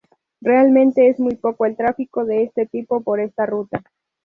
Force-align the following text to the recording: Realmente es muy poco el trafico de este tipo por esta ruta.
Realmente 0.41 1.09
es 1.09 1.19
muy 1.19 1.35
poco 1.35 1.67
el 1.67 1.77
trafico 1.77 2.25
de 2.25 2.41
este 2.41 2.65
tipo 2.65 3.01
por 3.03 3.19
esta 3.19 3.45
ruta. 3.45 3.83